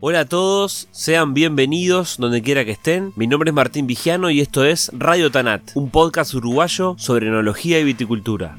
[0.00, 3.12] Hola a todos, sean bienvenidos donde quiera que estén.
[3.16, 7.80] Mi nombre es Martín Vigiano y esto es Radio Tanat, un podcast uruguayo sobre enología
[7.80, 8.56] y viticultura.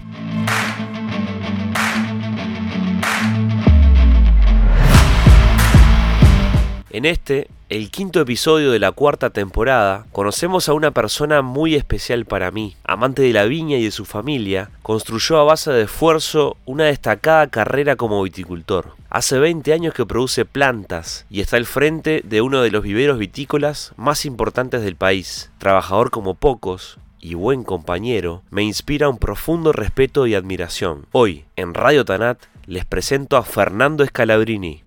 [6.89, 12.25] En este, el quinto episodio de la cuarta temporada, conocemos a una persona muy especial
[12.25, 12.75] para mí.
[12.83, 17.45] Amante de la viña y de su familia, construyó a base de esfuerzo una destacada
[17.47, 18.95] carrera como viticultor.
[19.11, 23.19] Hace 20 años que produce plantas y está al frente de uno de los viveros
[23.19, 25.51] vitícolas más importantes del país.
[25.59, 31.05] Trabajador como pocos, y buen compañero, me inspira un profundo respeto y admiración.
[31.11, 34.83] Hoy, en Radio Tanat, les presento a Fernando Scalabrini.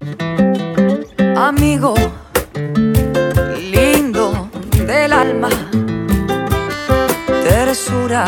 [1.37, 1.95] Amigo
[2.55, 4.48] lindo
[4.87, 5.48] del alma,
[7.45, 8.24] tersura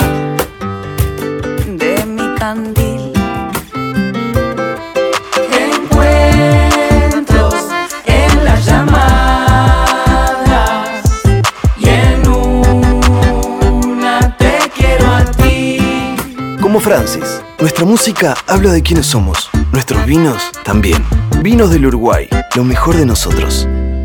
[1.66, 3.12] de mi candil.
[5.52, 7.54] Encuentros
[8.06, 9.02] en las llamadas
[11.78, 15.78] y en una te quiero a ti.
[16.60, 21.04] Como Francis, nuestra música habla de quiénes somos, nuestros vinos también.
[21.42, 23.68] Vinos del Uruguay, lo mejor de nosotros.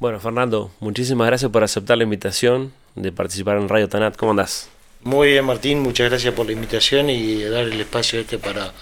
[0.00, 4.16] Bueno, Fernando, muchísimas gracias por aceptar la invitación de participar en Radio Tanat.
[4.16, 4.68] ¿Cómo andás?
[5.02, 8.72] Muy bien, Martín, muchas gracias por la invitación y dar el espacio este para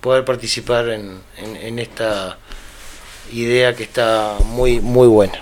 [0.00, 2.38] poder participar en, en- en esta
[3.32, 5.34] idea que está muy, muy buena.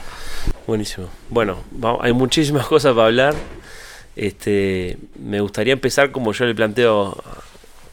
[0.66, 1.08] Buenísimo.
[1.28, 1.58] Bueno,
[2.00, 3.34] hay muchísimas cosas para hablar.
[4.16, 7.22] Este, me gustaría empezar como yo le planteo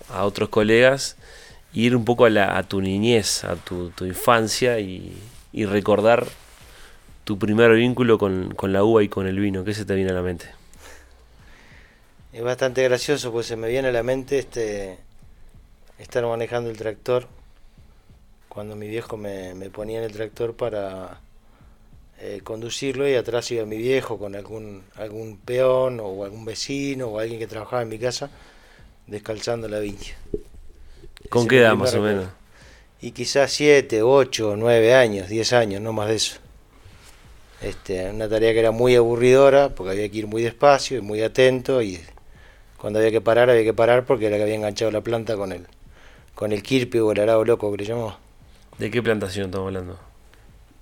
[0.10, 1.18] a, a otros colegas,
[1.74, 5.18] ir un poco a, la- a tu niñez, a tu, tu infancia y,
[5.54, 6.26] y recordar
[7.24, 9.64] tu primer vínculo con, con la uva y con el vino.
[9.64, 10.48] ¿Qué se te viene a la mente?
[12.32, 14.98] Es bastante gracioso, pues se me viene a la mente este
[15.98, 17.28] estar manejando el tractor
[18.48, 21.20] cuando mi viejo me, me ponía en el tractor para
[22.20, 27.20] eh, conducirlo y atrás iba mi viejo con algún algún peón o algún vecino o
[27.20, 28.30] alguien que trabajaba en mi casa
[29.08, 30.18] descalzando la viña.
[31.30, 32.28] ¿Con Ese qué edad más o menos?
[33.02, 36.40] Y quizás 7, 8, 9 años, 10 años, no más de eso.
[37.62, 41.22] Este, una tarea que era muy aburridora porque había que ir muy despacio y muy
[41.22, 42.00] atento y
[42.78, 45.52] cuando había que parar había que parar porque era que había enganchado la planta con
[45.52, 45.66] el
[46.36, 48.16] con el kirpi o el arado loco que le llamamos.
[48.78, 50.00] ¿De qué plantación estamos hablando?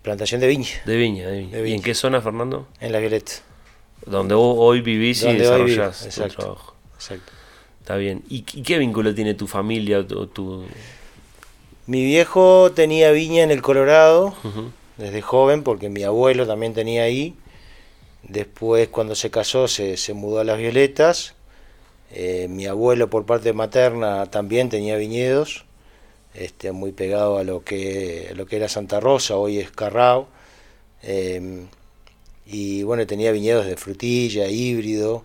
[0.03, 1.57] Plantación de viña De viña, de viña.
[1.57, 2.67] De ¿Y en qué zona, Fernando?
[2.79, 3.31] en la Violeta.
[4.05, 6.37] Donde vos hoy vivís y vivo, desarrollás tu exacto.
[6.37, 6.75] trabajo.
[6.95, 7.31] Exacto.
[7.81, 8.21] Está bien.
[8.29, 10.65] ¿Y, y qué vínculo tiene tu familia o tu, tu-
[11.87, 14.71] Mi viejo tenía viña en el Colorado Ujú.
[14.97, 17.35] Desde joven porque mi abuelo también tenía ahí.
[18.23, 21.35] Después cuando se casó se, se mudó a Las Violetas.
[22.11, 25.65] Eh, mi abuelo por parte materna también tenía viñedos,
[26.33, 30.27] este, muy pegado a lo que, a lo que era Santa Rosa, hoy es Carrao.
[31.03, 31.65] Eh,
[32.45, 35.23] y bueno, tenía viñedos de frutilla, híbrido.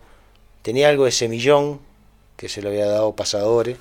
[0.61, 1.79] Tenía algo de semillón
[2.35, 3.77] que se lo había dado pasadores.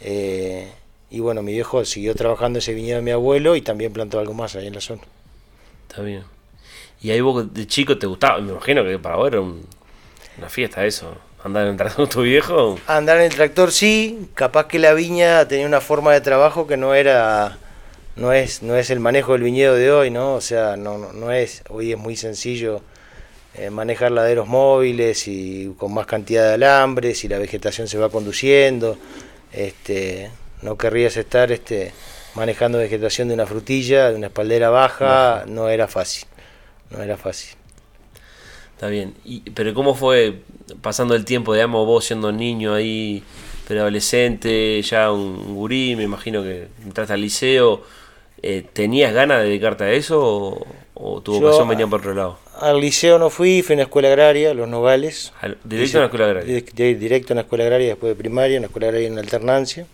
[0.00, 0.68] Eh,
[1.10, 4.34] y bueno, mi viejo siguió trabajando ese viñedo de mi abuelo y también plantó algo
[4.34, 5.02] más ahí en la zona.
[5.88, 6.24] Está bien.
[7.00, 9.64] Y ahí vos de chico te gustaba, me imagino que para vos era un-
[10.38, 11.16] una fiesta eso.
[11.44, 12.78] Andar en el tractor tu viejo.
[12.88, 16.76] Andar en el tractor sí, capaz que la viña tenía una forma de trabajo que
[16.76, 17.58] no era,
[18.16, 20.34] no es, no es el manejo del viñedo de hoy, ¿no?
[20.34, 22.82] O sea, no, no, no es, hoy es muy sencillo
[23.54, 28.08] eh, manejar laderos móviles y con más cantidad de alambres y la vegetación se va
[28.10, 28.98] conduciendo.
[29.52, 30.30] Este,
[30.62, 31.92] no querrías estar este,
[32.34, 36.24] manejando vegetación de una frutilla, de una espaldera baja, no era fácil,
[36.90, 37.56] no era fácil.
[38.74, 39.14] Está bien.
[39.24, 40.40] Y, pero ¿cómo fue
[40.80, 43.24] pasando el tiempo, digamos, vos siendo niño ahí,
[43.66, 47.82] preadolescente, ya un, gurí, me imagino que entraste al liceo?
[48.40, 52.14] eh, ¿Tenías ganas de dedicarte a eso o, o tu Yo, vocación venía por otro
[52.14, 52.38] lado?
[52.60, 55.32] Al liceo no fui, fui a una escuela agraria, Los Nogales.
[55.40, 56.62] Al- directo a una escuela agraria.
[56.72, 59.86] Directo a una escuela agraria, después de primaria, una escuela agraria en alternancia.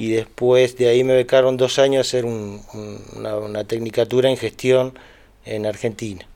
[0.00, 4.30] Y después de ahí me becaron dos años a hacer un- un- una, una tecnicatura
[4.30, 4.94] en gestión
[5.44, 6.26] en Argentina.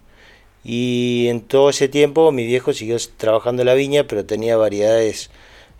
[0.65, 5.31] Y en todo ese tiempo mi viejo siguió trabajando en la viña, pero tenía variedades.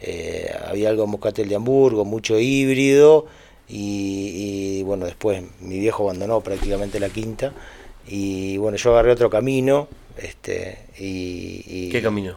[0.07, 3.27] eh, había algo moscatel de Hamburgo, mucho híbrido,
[3.69, 7.53] y, bueno, después mi viejo abandonó prácticamente la quinta
[8.07, 9.89] y bueno, yo agarré otro camino.
[10.19, 12.37] Este, y ¿Qué camino?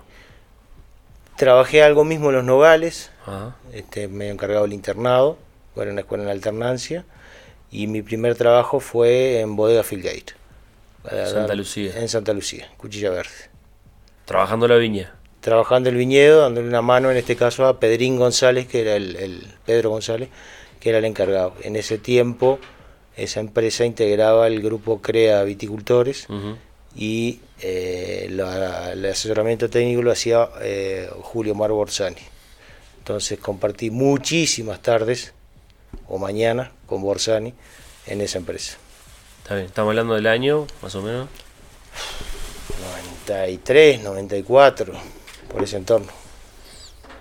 [1.37, 3.55] Trabajé algo mismo en los Nogales, Ajá.
[3.73, 5.37] este, me he encargado del internado,
[5.75, 7.05] era una escuela en alternancia,
[7.71, 10.33] y mi primer trabajo fue en Bodega Filgate.
[11.03, 11.91] para Santa Lucía.
[11.95, 13.31] En Santa Lucía, Cuchilla Verde.
[14.25, 15.13] Trabajando la viña.
[15.41, 19.15] Trabajando el viñedo, dándole una mano en este caso a Pedrín González, que era el,
[19.15, 20.29] el- Pedro González,
[20.79, 21.53] que era el encargado.
[21.61, 22.59] En ese tiempo,
[23.15, 26.27] esa empresa integraba el grupo CREA Viticultores.
[26.97, 32.17] Y eh, la- el asesoramiento técnico lo hacía eh, Julio Mar Borsani.
[32.99, 35.33] Entonces compartí muchísimas tardes
[36.07, 37.53] o mañanas con Borsani
[38.07, 38.77] en esa empresa.
[39.43, 39.67] Está bien.
[39.67, 41.29] Estamos hablando del año, más o menos.
[43.25, 44.93] 93, 94,
[45.49, 46.07] por ese entorno.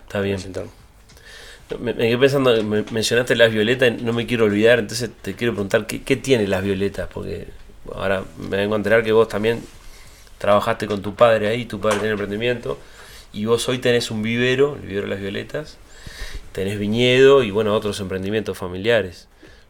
[0.05, 0.37] Está por bien.
[0.37, 0.71] ese entorno.
[1.81, 5.53] Me, me quedé pensando, me- mencionaste las violetas, no me quiero olvidar, entonces te quiero
[5.53, 7.09] preguntar, ¿qué, qué tiene las violetas?
[7.13, 7.49] Porque
[7.95, 9.63] ahora me vengo a enterar que vos también
[10.39, 12.79] trabajaste con tu padre ahí, tu padre tiene emprendimiento,
[13.33, 15.79] y vos hoy tenés un vivero, el vivero de las violetas,
[16.53, 19.29] tenés viñedo y bueno, otros emprendimientos familiares.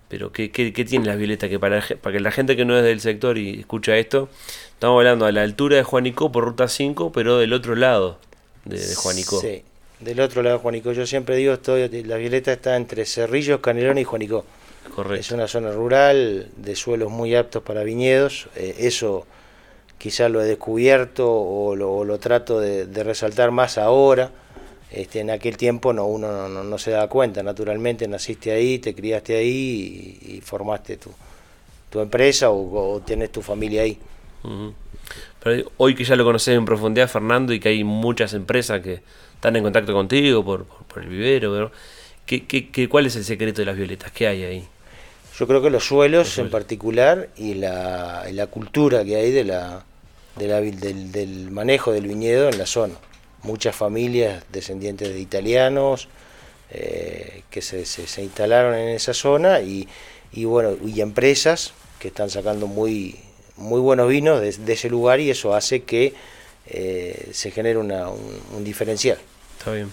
[0.08, 1.50] Pero ¿qué, qué, qué tiene las violetas?
[1.50, 4.28] Que para, que la gente que no es del sector y escucha esto,
[4.72, 8.18] estamos hablando a la altura de Juanico por ruta 5, pero del otro lado
[8.64, 9.40] de, Juanico.
[9.40, 9.64] Sí,
[9.98, 10.92] del otro lado de Juanico.
[10.92, 14.44] Yo siempre digo, estoy, la Violeta está entre Cerrillos, Canelones y Juanico.
[15.20, 18.48] Es una zona rural de suelos muy aptos para viñedos.
[18.56, 19.26] eh, eso
[19.98, 24.30] quizás lo he descubierto o lo, o lo trato de, de resaltar más ahora.
[24.90, 28.94] Este, en aquel tiempo no, uno no, no- se da cuenta, naturalmente naciste ahí, te
[28.94, 31.10] criaste ahí y, y formaste tu,
[31.90, 33.98] tu empresa o, o tenés tu familia ahí.
[35.42, 39.00] Pero hoy que ya lo conoces en profundidad, Fernando, y que hay muchas empresas que
[39.34, 41.72] están en contacto contigo por, por, por el vivero, pero
[42.26, 44.10] ¿qué, qué, qué- cuál es el secreto de las violetas?
[44.12, 44.68] ¿Qué hay ahí?
[45.38, 49.30] Yo creo que los suelos Los en particular y la, y la cultura que hay
[49.30, 49.84] de la,
[50.36, 52.94] de la vi- del, del manejo del viñedo en la zona.
[53.42, 56.08] Muchas familias descendientes de italianos
[56.70, 59.86] eh, que se, se- se instalaron en esa zona y,
[60.32, 63.16] y bueno y empresas que están sacando muy
[63.56, 66.12] muy buenos vinos de, de ese lugar y eso hace que
[66.66, 69.18] eh, se genere una- un, un diferencial.
[69.58, 69.90] Está bien.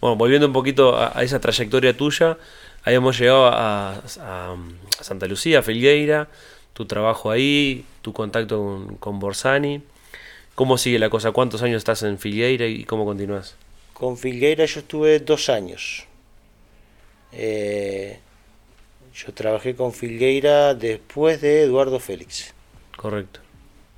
[0.00, 2.36] Bueno, volviendo un poquito a, a esa trayectoria tuya,
[2.84, 4.56] habíamos llegado a, a-
[4.98, 6.28] a Santa Lucía, a Filgueira,
[6.72, 9.82] tu trabajo ahí, tu contacto con, con Borsani.
[10.54, 11.32] ¿Cómo sigue la cosa?
[11.32, 13.56] ¿Cuántos años estás en Filgueira y cómo continúas?
[13.94, 16.06] Con Filgueira yo estuve dos años.
[17.32, 18.18] Eh,
[19.14, 22.52] yo trabajé con Filgueira después de Eduardo Félix.
[22.96, 23.40] Correcto.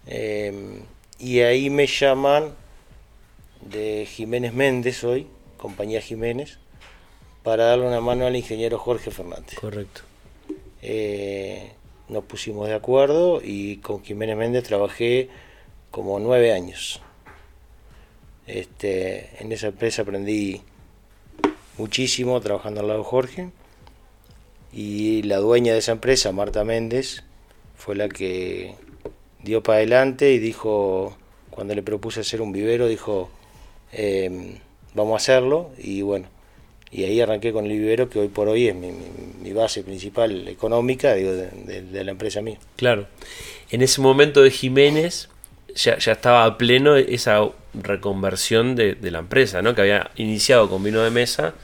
[0.06, 0.80] Eh,
[1.18, 2.52] y ahí me llaman
[3.62, 5.26] de Jiménez Méndez hoy,
[5.56, 6.58] compañía Jiménez,
[7.44, 9.54] para darle una mano al ingeniero Jorge Fernández.
[9.60, 10.00] Correcto.
[10.82, 11.72] Eh,
[12.08, 15.28] nos pusimos de acuerdo y con Jiménez Méndez trabajé
[15.90, 17.00] como nueve años.
[18.46, 20.62] Este, en esa empresa aprendí
[21.76, 23.50] muchísimo trabajando al lado de Jorge
[24.72, 27.24] y la dueña de esa empresa, Marta Méndez,
[27.76, 28.74] fue la que
[29.42, 31.16] dio para adelante y dijo,
[31.50, 33.28] cuando le propuse hacer un vivero, dijo,
[33.92, 34.58] eh,
[34.94, 36.28] vamos a hacerlo y bueno,
[36.94, 39.82] y ahí arranqué con el vivero que hoy por hoy es mi, mi- mi base
[39.82, 42.58] principal económica digo, de, de- de la empresa mía.
[42.76, 43.06] Claro.
[43.70, 45.28] En ese momento de Jiménez
[45.74, 47.40] ya, ya estaba a pleno esa
[47.74, 49.74] reconversión de, de la empresa, ¿no?
[49.74, 51.54] Que había iniciado con vino de mesa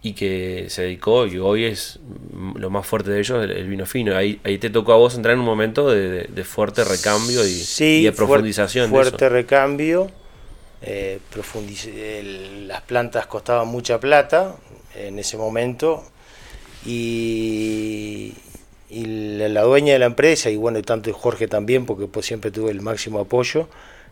[0.00, 1.98] y que se dedicó, y hoy es
[2.54, 4.16] lo más fuerte de ellos, el, el vino fino.
[4.16, 8.00] Ahí, ahí te tocó a vos entrar en un momento de, fuerte recambio y, Sí,
[8.02, 8.84] y de profundización.
[8.86, 9.28] de Fuerte eso.
[9.28, 10.10] recambio.
[10.82, 11.20] Eh,
[12.66, 14.56] las plantas costaban mucha plata
[14.94, 16.04] en ese momento.
[16.86, 18.34] Y,
[18.90, 22.80] la, dueña de la empresa, y bueno, tanto Jorge también, porque pues siempre tuve el
[22.80, 23.68] máximo apoyo,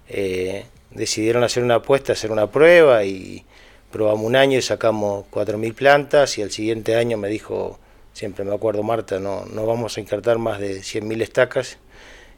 [0.08, 3.44] eh, decidieron hacer una apuesta, hacer una prueba y
[3.90, 7.78] probamos un año y sacamos 4.000 plantas y al siguiente año me dijo,
[8.12, 11.78] siempre me acuerdo Marta, no, no vamos a injertar más de 100.000 estacas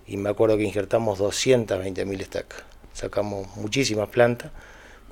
[0.07, 2.68] y me acuerdo que injertamos 220.000 estacas.
[2.99, 4.51] Sacamos muchísimas plantas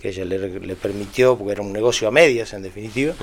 [0.01, 3.15] que ella le, le permitió, porque era un negocio a medias en definitiva,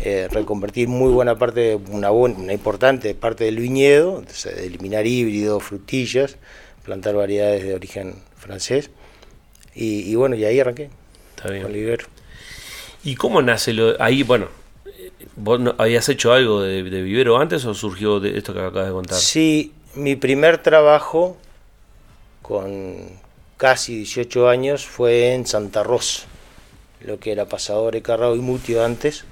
[0.00, 5.62] eh, reconvertir muy buena parte, una, buena, una importante parte del viñedo, entonces, eliminar híbridos,
[5.62, 6.36] frutillas,
[6.84, 8.90] plantar variedades de origen francés.
[9.74, 10.90] Y, y bueno, y ahí arranqué
[11.36, 11.62] Está bien.
[11.62, 12.06] con Libero.
[13.04, 14.24] ¿Y cómo nace lo ahí?
[14.24, 14.48] Bueno,
[15.36, 18.86] ¿vos no- habías hecho algo de, de vivero antes o surgió de esto que acabas
[18.88, 19.18] de contar?
[19.18, 21.36] Sí, mi primer trabajo
[22.42, 23.08] con
[23.60, 26.22] casi 18 años fue en Santa Rosa,
[27.02, 29.24] lo que era Pasadores, Carrao y Mutio antes,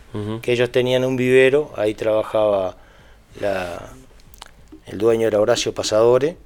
[0.43, 2.77] que ellos tenían un vivero, ahí trabajaba
[3.41, 3.89] la,
[4.87, 6.37] el dueño era Horacio Pasadore,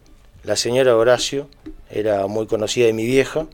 [0.44, 1.48] la señora Horacio
[1.90, 3.46] era muy conocida de mi vieja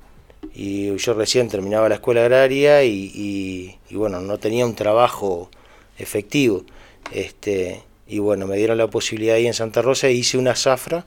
[0.55, 5.51] y yo recién terminaba la escuela agraria y, y- y, bueno, no tenía un trabajo
[5.99, 6.65] efectivo.
[7.13, 11.07] Este, y bueno, me dieron la posibilidad ahí en Santa Rosa e hice una zafra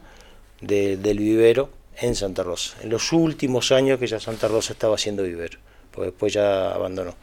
[0.61, 2.77] de- del vivero en Santa Rosa.
[2.81, 5.57] En los últimos años que ya Santa Rosa estaba haciendo vivero,
[5.91, 7.15] porque después ya abandonó.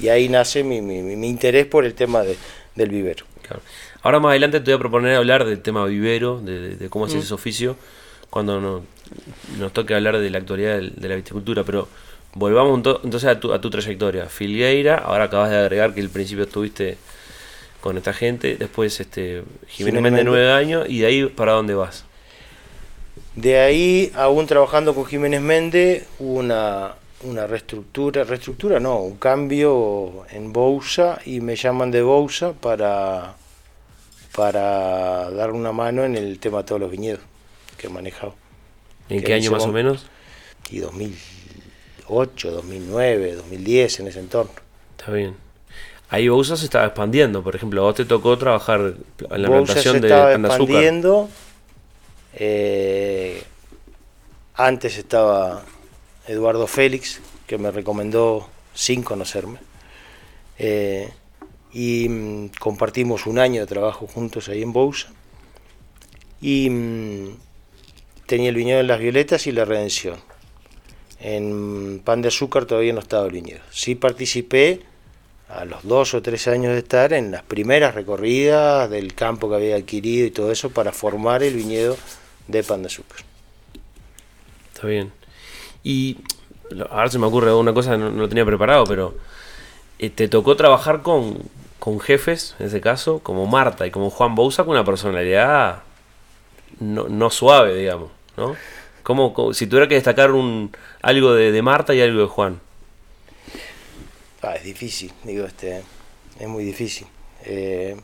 [0.00, 2.36] Y ahí nace mi, mi- mi- interés por el tema de-
[2.76, 3.24] del vivero.
[3.42, 3.60] Claro.
[4.02, 7.06] Ahora más adelante te voy a proponer hablar del tema vivero, de, de- de cómo
[7.06, 7.08] Mm.
[7.08, 7.76] es ese oficio,
[8.30, 8.84] cuando no-
[9.58, 11.88] nos toque hablar de la actualidad de la viticultura, pero
[12.34, 14.26] volvamos ento- entonces a tu, a tu trayectoria.
[14.26, 16.96] Filgueira, ahora acabas de agregar que al principio estuviste
[17.80, 20.24] con esta gente, después este Jiménez Méndez.
[20.24, 22.04] nueve años, y de ahí para dónde vas.
[23.36, 30.24] De ahí, aún trabajando con Jiménez Méndez, hubo una, una reestructura, reestructura no, un cambio
[30.30, 33.34] en Bousa y me llaman de Bousa para,
[34.36, 37.20] para dar una mano en el tema de todos los viñedos
[37.76, 38.34] que he manejado.
[39.08, 40.06] ¿En Que qué año más o menos?
[40.70, 44.52] Y 2008, 2009, 2010 en ese entorno.
[44.96, 45.34] Está bien.
[46.08, 48.94] Ahí Bousa se estaba expandiendo, por ejemplo, a vos te tocó trabajar
[49.30, 50.84] en la Bousa plantación se de estaba azúcar.
[52.36, 53.42] Eh,
[54.54, 55.64] antes estaba
[56.26, 59.58] Eduardo Félix, que me recomendó sin conocerme.
[60.58, 61.10] Eh,
[61.72, 65.08] y mm, compartimos un año de trabajo juntos ahí en Bousa.
[66.40, 67.36] Y mm,
[68.26, 70.18] tenía el viñedo en Las Violetas y La Redención.
[71.20, 73.62] En Pan de Azúcar todavía no estaba el viñedo.
[73.70, 74.80] Sí participé
[75.48, 79.56] a los dos o tres años de estar en las primeras recorridas del campo que
[79.56, 81.96] había adquirido y todo eso para formar el viñedo
[82.48, 83.20] de pan de azúcar.
[84.74, 85.12] Está bien.
[85.82, 86.18] Y
[86.90, 89.14] ahora se me ocurre una cosa, no, no lo tenía preparado, pero
[89.98, 91.38] eh, te tocó trabajar con,
[91.78, 95.82] con jefes, en ese caso, como Marta y como Juan Bousa, con una personalidad
[96.80, 98.56] no, no suave, digamos, ¿no?
[99.02, 102.60] Como, como- si tuviera que destacar un algo de, de Marta y algo de Juan.
[104.42, 105.82] Ah, es difícil, digo, este,
[106.40, 107.06] es muy difícil.
[107.44, 107.96] Eh,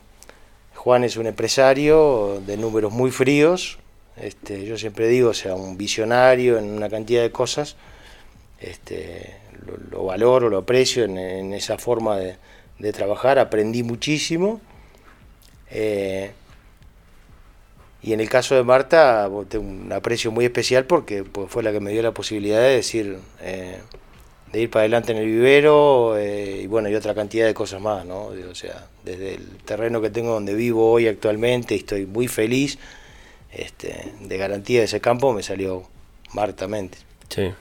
[0.75, 3.79] Juan es un empresario de números muy fríos,
[4.23, 7.77] este, yo siempre digo, o sea, un visionario en una cantidad de cosas,
[8.61, 9.37] este,
[9.67, 12.37] lo, lo valoro, lo aprecio en, esa forma de,
[12.93, 14.61] trabajar, aprendí muchísimo.
[15.71, 16.33] eh,
[18.03, 21.71] y en el caso de Marta, tengo un aprecio muy especial porque pues, fue la
[21.71, 23.79] que me dio la posibilidad de decir, eh,
[24.53, 27.81] de ir para adelante en el vivero eh, y bueno, y otra cantidad de cosas
[27.81, 28.29] más, ¿no?
[28.51, 32.79] O sea, desde el terreno que tengo donde vivo hoy actualmente estoy muy feliz,
[33.53, 35.85] este, de garantía de ese campo me salió
[36.33, 37.01] Marta Méndez.
[37.29, 37.53] Sí.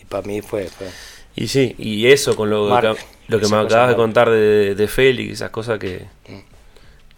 [0.00, 0.88] Y para mí fue, fue
[1.36, 2.96] Y sí, y eso con lo, que,
[3.28, 6.38] lo que me acabas de contar de, de Félix, esas cosas que, Mm.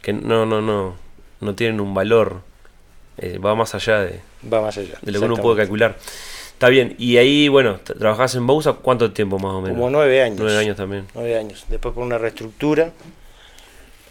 [0.02, 0.96] que no, no, no,
[1.40, 2.40] no tienen un valor,
[3.18, 4.20] eh, va más allá de,
[4.52, 4.98] va más allá.
[5.02, 5.96] de lo que uno puede calcular.
[6.52, 9.76] Está bien, y ahí, bueno, trabajás en Bousa, ¿cuánto tiempo más o menos?
[9.76, 10.38] Como nueve años.
[10.40, 11.06] Nueve años también.
[11.14, 11.66] Nueve años.
[11.68, 12.92] Después por una reestructura,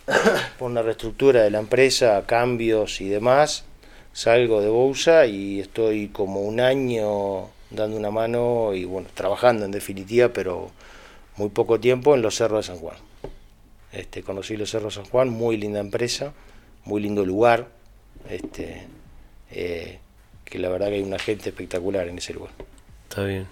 [0.60, 3.66] por una reestructura de la empresa, cambios y demás,
[4.16, 9.72] salgo de Bousa y estoy como un año dando una mano y bueno, trabajando en
[9.72, 10.72] definitiva, pero
[11.36, 12.96] muy poco tiempo en los Cerros de San Juan.
[13.92, 16.32] Este, conocí los Cerros de San Juan, muy linda empresa,
[16.86, 17.68] muy lindo lugar,
[18.30, 18.88] este,
[19.52, 20.00] eh,
[20.46, 22.54] que la verdad que hay una gente espectacular en ese lugar.
[23.10, 23.48] Está bien.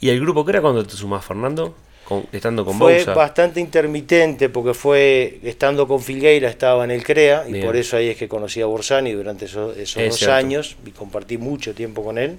[0.00, 1.76] ¿Y el grupo qué era cuando te sumás, Fernando?
[2.10, 3.14] Con- estando con fue Bousa.
[3.14, 8.08] bastante intermitente porque fue estando con Filgueira estaba en el CREA y por eso ahí
[8.08, 10.34] es que conocí a Borsani durante esos, esos Es dos cierto.
[10.34, 12.36] años y compartí mucho tiempo con él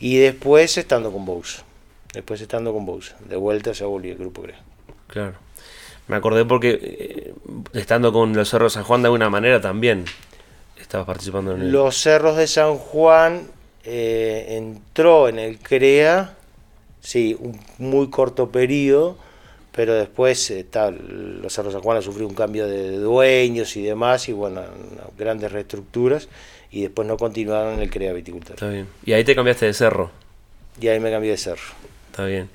[0.00, 1.62] y después estando con Bousa
[2.12, 4.58] después estando con Bousa de vuelta se volvió el grupo CREA
[5.06, 5.34] Claro.
[6.08, 7.34] Me acordé porque eh,
[7.74, 10.04] estando con los Cerros de San Juan de alguna manera también
[10.76, 11.70] estabas participando en el...
[11.70, 13.46] los Cerros de San Juan
[13.84, 16.34] eh, entró en el CREA
[17.02, 19.18] sí un muy corto periodo
[19.72, 23.74] pero después eh, tal, los Cerros de San Juan ha sufrido un cambio de dueños
[23.76, 24.62] y demás, y bueno,
[25.18, 26.28] grandes reestructuras,
[26.70, 28.54] y después no continuaron en el CREA Viticultor.
[28.54, 28.86] Está bien.
[29.04, 30.10] Y ahí te cambiaste de cerro.
[30.80, 31.62] Y ahí me cambié de cerro.
[32.10, 32.50] Está bien.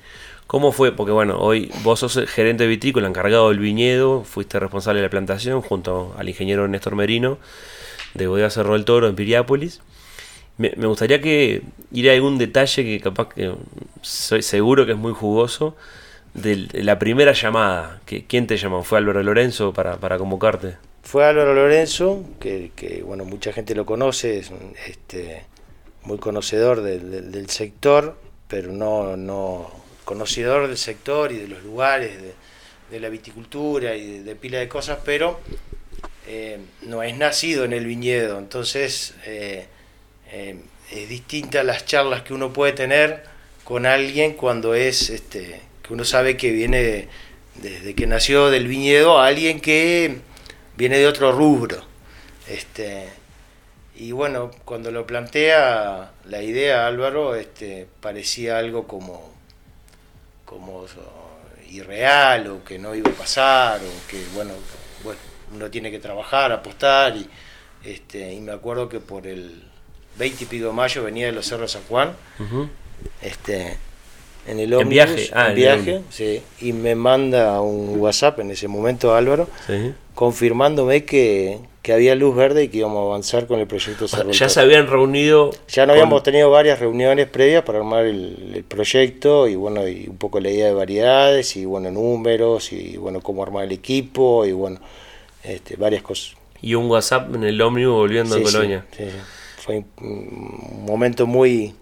[0.46, 0.92] ¿Cómo fue?
[0.92, 5.10] Porque bueno, hoy vos sos el gerente vitícola, encargado del viñedo, fuiste responsable de la
[5.10, 7.38] plantación junto al ingeniero Néstor Merino
[8.14, 9.80] de Bodega Cerro del Toro en Piriápolis.
[10.58, 11.62] Me, gustaría que
[11.92, 13.54] ir a algún detalle que capaz que
[14.02, 15.76] soy seguro que es muy jugoso
[16.34, 18.00] de la primera llamada.
[18.04, 18.82] que ¿Quién te llamó?
[18.82, 20.76] ¿Fue Álvaro Lorenzo para, para convocarte?
[21.02, 24.50] Fue Álvaro Lorenzo, que, bueno, mucha gente lo conoce, es
[24.86, 25.44] este,
[26.02, 29.70] muy conocedor del, sector, pero no, no
[30.04, 32.18] conocedor del sector y de los lugares,
[32.90, 35.38] de, la viticultura y de, de pila de cosas, pero
[36.26, 39.66] eh, no es nacido en el viñedo, entonces eh,
[40.30, 43.24] eh, es distinta las charlas que uno puede tener
[43.64, 47.08] con alguien cuando es, este, que uno sabe que viene de-
[47.56, 50.18] desde que nació del viñedo a alguien que
[50.76, 51.82] viene de otro rubro.
[52.48, 53.08] Este,
[53.96, 59.32] y bueno, cuando lo plantea la idea Álvaro, este, parecía algo como,
[60.44, 60.86] como
[61.70, 64.54] irreal o que no iba a pasar o que bueno,
[65.04, 65.20] bueno
[65.54, 67.28] uno tiene que trabajar, apostar y,
[67.84, 69.62] este, y me acuerdo que por el
[70.18, 72.12] 20 y pico de mayo venía de los Cerros San Juan
[73.22, 73.76] este,
[74.46, 77.98] en el En ómnibus, viaje, ah, en en el viaje, sí, y me manda un
[78.00, 79.92] WhatsApp en ese momento Álvaro Sí.
[80.14, 84.30] confirmándome que, que había luz verde y que íbamos a avanzar con el proyecto Cerro
[84.32, 85.50] ya se habían reunido.
[85.68, 89.86] Ya no con- habíamos tenido varias reuniones previas para armar el, el proyecto y bueno,
[89.86, 93.72] y un poco la idea de variedades y bueno, números y bueno, cómo armar el
[93.72, 94.80] equipo y bueno,
[95.44, 96.34] este, varias cosas.
[96.60, 98.84] Y un WhatsApp en el ómnibus volviendo Sí, a Colonia.
[98.96, 99.16] sí, sí.
[99.68, 101.74] Fue un momento muy,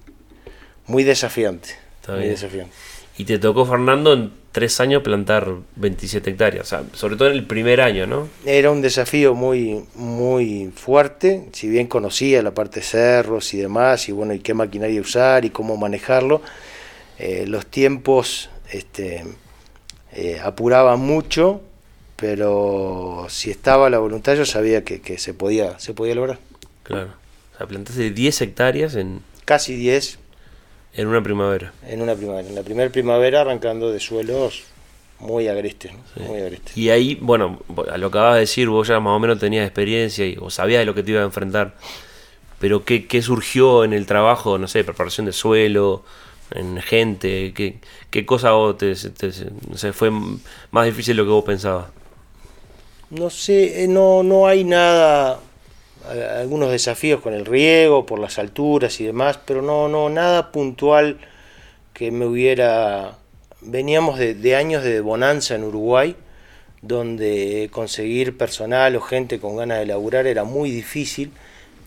[0.88, 1.68] muy desafiante.
[2.00, 2.32] Está muy bien.
[2.32, 2.72] desafiante.
[3.16, 6.66] Y te tocó, Fernando, en tres años plantar 27 hectáreas.
[6.66, 8.26] O sea, sobre todo en el primer año, ¿no?
[8.44, 14.08] Era un desafío muy, muy fuerte, si bien conocía la parte de cerros y demás,
[14.08, 16.42] y bueno, y qué maquinaria usar y cómo manejarlo,
[17.20, 19.22] eh, los tiempos este,
[20.10, 21.60] eh, apuraban mucho,
[22.16, 26.40] pero si estaba la voluntad yo sabía que, que se, podía, se podía lograr.
[26.82, 27.25] Claro.
[27.56, 30.18] O sea, plantaste 10 hectáreas en, Casi 10
[30.94, 31.72] en una primavera.
[31.86, 32.46] en una primavera.
[32.48, 34.64] En la primera primavera arrancando de suelos
[35.20, 36.24] muy agrestes, ¿no?
[36.24, 36.76] muy agrestes.
[36.76, 37.60] Y ahí, bueno,
[37.90, 40.50] a lo que acabas de decir, vos ya más o menos tenías experiencia y, o
[40.50, 41.74] sabías de lo que te iba a enfrentar.
[42.58, 46.04] Pero ¿qué, qué surgió en el trabajo, no sé, preparación de suelo,
[46.50, 47.52] en gente?
[47.54, 47.78] ¿Qué,
[48.10, 49.32] qué cosa vos te, te-
[49.70, 50.10] no sé, fue
[50.70, 51.86] más difícil de lo que vos pensabas?
[53.10, 55.38] No sé, eh, no, no hay nada,
[56.08, 61.18] algunos desafíos con el riego, por las alturas y demás, pero no, no, nada puntual
[61.92, 63.18] que me hubiera...
[63.60, 66.14] Veníamos de, años de bonanza en Uruguay,
[66.82, 71.32] donde conseguir personal o gente con ganas de laburar era muy difícil.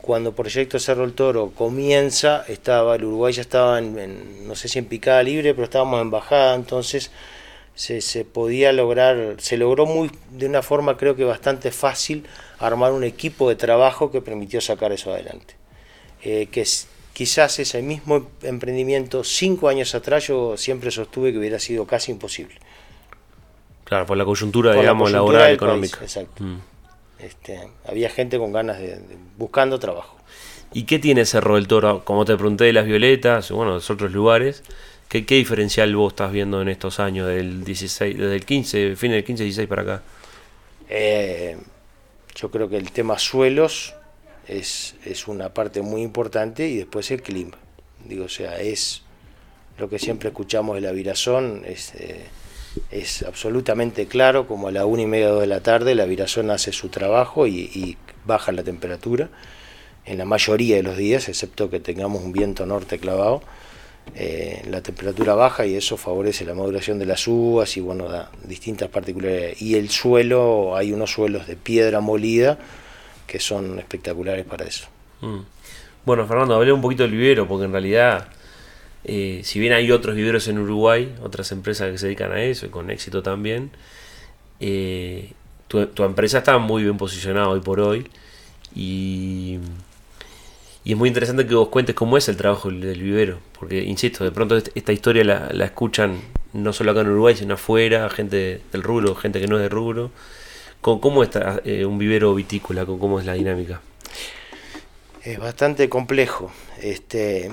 [0.01, 4.67] Cuando Proyecto Cerro el Toro comienza, estaba el Uruguay ya estaba en, en, no sé
[4.67, 7.11] si en picada libre, pero estábamos en bajada, entonces
[7.75, 12.25] se, se podía lograr, se logró muy de una forma creo que bastante fácil
[12.59, 15.55] armar un equipo de trabajo que permitió sacar eso adelante.
[16.23, 21.59] Eh, que es- quizás ese mismo emprendimiento cinco años atrás yo siempre sostuve que hubiera
[21.59, 22.55] sido casi imposible.
[23.85, 25.99] Claro, por la coyuntura, Por la digamos, coyuntura laboral, del país, económica.
[26.01, 26.43] exacto.
[26.43, 26.57] Mm.
[27.19, 30.15] Este, había gente con ganas de, de- buscando trabajo.
[30.71, 32.05] ¿Y qué tiene Cerro del Toro?
[32.05, 34.63] Como te pregunté de las violetas, bueno, de los otros lugares,
[35.09, 39.23] ¿qué, diferencial vos estás viendo en estos años, del 16, desde el 15, fin del
[39.23, 40.03] 15, 16 para acá?
[40.87, 41.57] Eh,
[42.35, 43.95] yo creo que el tema suelos
[44.47, 47.57] es, es una parte muy importante y después el clima.
[48.05, 49.01] Digo, o sea, es
[49.77, 52.25] lo que siempre escuchamos de la virazón, es, eh,
[52.91, 56.71] es absolutamente claro, como a la una y media de la tarde la virazón hace
[56.71, 59.29] su trabajo y baja la temperatura
[60.05, 63.41] en la mayoría de los días, excepto que tengamos un viento norte clavado.
[64.15, 68.31] Eh, la temperatura baja y eso favorece la maduración de las uvas y bueno, da
[68.43, 69.61] distintas particularidades.
[69.61, 72.57] Y el suelo, hay unos suelos de piedra molida
[73.27, 74.87] que son espectaculares para eso.
[75.21, 75.39] Mm.
[76.05, 78.29] Bueno, Fernando, hablé un poquito del vivero, porque en realidad,
[79.03, 82.65] eh, si bien hay otros viveros en Uruguay, otras empresas que se dedican a eso
[82.65, 83.71] y con éxito también,
[84.59, 85.33] eh,
[85.67, 88.07] tu, tu empresa está muy bien posicionada hoy por hoy
[88.75, 89.59] y,
[90.89, 94.23] y es muy interesante que vos cuentes cómo es el trabajo del, vivero, porque, insisto,
[94.23, 96.19] de pronto est- esta historia la, escuchan
[96.51, 99.69] no solo acá en Uruguay, sino afuera, gente del rubro, gente que no es de
[99.69, 100.09] rubro.
[100.81, 102.87] ¿Cómo, está eh, un vivero vitícola?
[102.87, 103.81] ¿Cómo- ¿Cómo es la dinámica?
[105.23, 107.51] Es bastante complejo, este,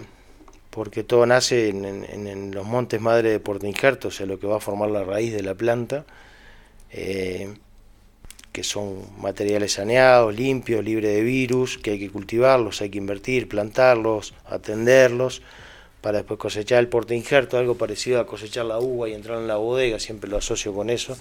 [0.71, 4.57] porque todo nace en, los montes madre de Puerto Injerto, o sea, lo que va
[4.57, 6.07] a formar la raíz de la planta,
[6.91, 7.53] eh,
[8.57, 13.49] que son materiales saneados, limpios, libres de virus, que hay que cultivarlos, hay que invertir,
[13.49, 15.43] plantarlos, atenderlos,
[16.01, 19.47] para después cosechar el Puerto Injerto, algo parecido a cosechar la uva y entrar en
[19.47, 21.19] la bodega, siempre lo asocio con eso.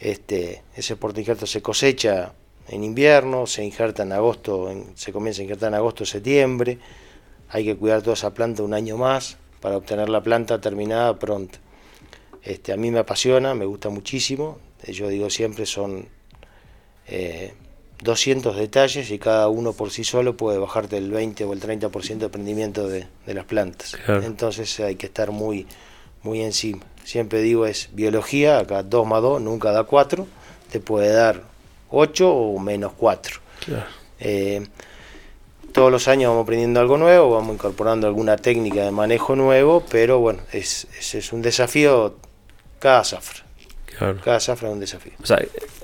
[0.00, 2.32] Este, ese Puerto Injerto se cosecha
[2.68, 6.78] en invierno, se injerta en agosto, se comienza a injertar en agosto, septiembre.
[7.50, 11.58] Hay que cuidar toda esa planta un año más para obtener la planta terminada pronta.
[12.42, 14.60] Este, a mí me apasiona, me gusta muchísimo.
[14.86, 16.08] Yo digo siempre son
[17.06, 17.54] eh,
[18.02, 22.18] 200 detalles y cada uno por sí solo puede bajarte el 20 o el 30%
[22.18, 23.96] de rendimiento de, de las plantas.
[24.04, 24.22] Claro.
[24.22, 25.66] Entonces hay que estar muy,
[26.22, 26.84] muy encima.
[27.04, 30.26] Siempre digo es biología, acá 2 más 2 nunca da 4,
[30.70, 31.42] te puede dar
[31.90, 33.40] 8 o menos 4.
[33.64, 33.86] Claro.
[34.20, 34.66] Eh,
[35.72, 40.20] todos los años vamos aprendiendo algo nuevo, vamos incorporando alguna técnica de manejo nuevo, pero
[40.20, 42.16] bueno, es, es, es un desafío
[42.78, 43.43] cada zafra.
[43.98, 44.18] Claro.
[44.22, 45.12] Cada zafra es un desafío.
[45.22, 45.38] O sea,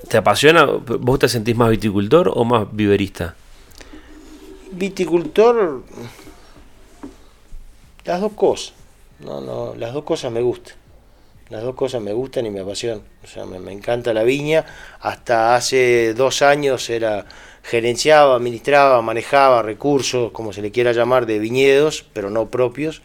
[0.07, 0.65] ¿te apasiona?
[0.65, 3.35] ¿Vos te sentís más viticultor o más viverista?
[4.71, 5.83] Viticultor,
[8.05, 8.73] las dos cosas.
[9.19, 10.75] No, no, las dos cosas me gustan.
[11.49, 13.03] Las dos cosas me gustan y me apasionan.
[13.23, 14.65] O sea, me, me encanta la viña.
[15.01, 17.25] Hasta hace dos años era
[17.63, 23.01] gerenciaba, administraba, manejaba recursos, como se le quiera llamar, de viñedos, pero no propios.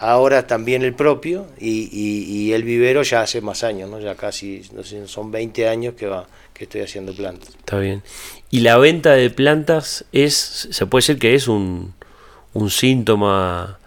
[0.00, 3.98] Ahora también el propio y, y- y el vivero ya hace más años, ¿no?
[3.98, 7.48] ya casi, no sé, son 20 años que, va, que estoy haciendo plantas.
[7.48, 8.02] Está bien.
[8.50, 11.94] ¿Y la venta de plantas es, se puede decir que es un,
[12.54, 13.78] un síntoma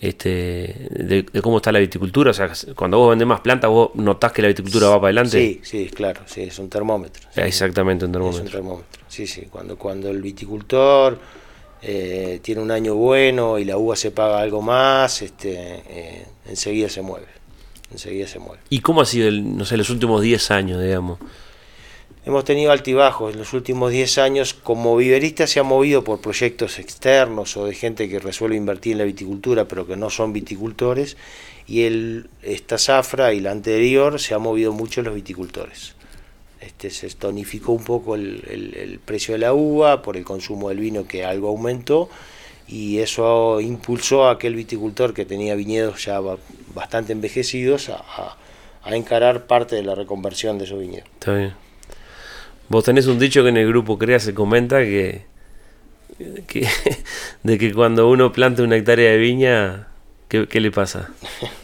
[0.00, 2.32] este, de, de cómo está la viticultura?
[2.32, 5.38] O sea, cuando vos vendés más plantas, vos notás que la viticultura va para adelante.
[5.38, 7.22] Sí, sí, claro, sí, es un termómetro.
[7.32, 7.40] sí.
[7.40, 8.50] Exactamente, un Es un termómetro.
[8.50, 9.00] termómetro.
[9.08, 11.18] Sí, sí, cuando, cuando el viticultor
[11.86, 16.88] eh, tiene un año bueno y la uva se paga algo más, este, eh, enseguida
[16.88, 17.26] se mueve.
[17.92, 18.62] Enseguida se mueve.
[18.70, 21.18] ¿Y cómo ha sido, el, no sé, los últimos 10 años, digamos?
[22.24, 24.54] Hemos tenido altibajos en los últimos 10 años.
[24.54, 28.98] Como viverista se ha movido por proyectos externos o de gente que resuelve invertir en
[28.98, 31.18] la viticultura, pero que no son viticultores.
[31.66, 35.93] Y el, esta zafra y la anterior se ha movido mucho los viticultores.
[36.64, 40.68] Este, se tonificó un poco el, el- el precio de la uva por el consumo
[40.70, 42.08] del vino que algo aumentó
[42.66, 46.38] y eso impulsó a aquel viticultor que tenía viñedos ya ba-
[46.74, 48.36] bastante envejecidos a, a-
[48.82, 51.08] a encarar parte de la reconversión de esos viñedos.
[51.14, 51.54] Está bien.
[52.68, 55.24] Vos tenés un dicho que en el grupo CREA se comenta que,
[56.46, 56.66] que
[57.42, 59.88] de que cuando uno planta una hectárea de viña,
[60.28, 61.10] ¿qué, qué le pasa?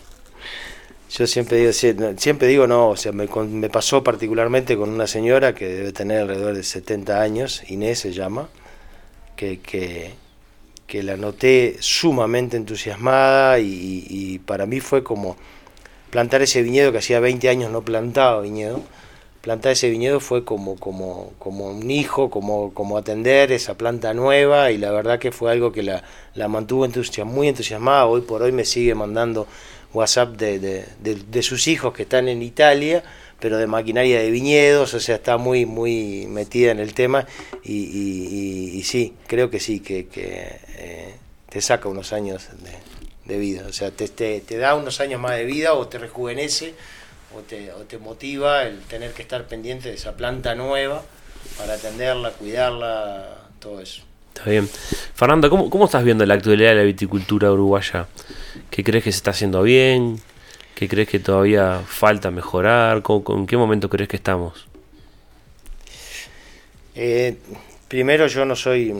[1.10, 5.54] Yo siempre digo, siempre digo no, o sea, me, me pasó particularmente con una señora
[5.54, 8.48] que debe tener alrededor de 70 años, Inés se llama,
[9.36, 10.12] que, que,
[10.86, 15.36] que la noté sumamente entusiasmada y, para mí fue como
[16.10, 18.82] plantar ese viñedo que hacía 20 años no plantaba viñedo.
[19.40, 24.70] Plantar ese viñedo fue como, como, como un hijo, como, como atender esa planta nueva
[24.70, 28.04] y la verdad que fue algo que la, la mantuvo entusia- muy entusiasmada.
[28.06, 29.46] Hoy por hoy me sigue mandando
[29.92, 33.02] WhatsApp de, de, de- sus hijos que están en Italia,
[33.40, 37.26] pero de maquinaria de viñedos, o sea, está muy, muy metida en el tema
[37.64, 40.06] y, y- y- sí, creo que sí, que,
[40.76, 41.14] eh,
[41.48, 45.20] te saca unos años de, de vida, o sea, te, te, te da unos años
[45.20, 46.74] más de vida o te rejuvenece
[47.36, 51.02] o te, o te motiva el tener que estar pendiente de esa planta nueva
[51.58, 54.02] para atenderla, cuidarla, todo eso.
[54.40, 54.70] Está bien.
[55.14, 58.08] Fernando, ¿cómo, cómo estás viendo la actualidad de la viticultura uruguaya?
[58.70, 60.18] ¿Qué crees que se está haciendo bien?
[60.74, 63.02] ¿Qué crees que todavía falta mejorar?
[63.02, 64.66] ¿Con, con qué momento crees que estamos?
[66.94, 67.36] Eh,
[67.86, 68.94] primero yo no soy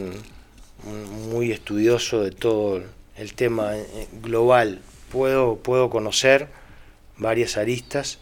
[1.31, 2.83] muy estudioso de todo
[3.17, 4.79] el tema eh, global.
[5.11, 6.49] Puedo, puedo conocer
[7.17, 8.19] varias aristas,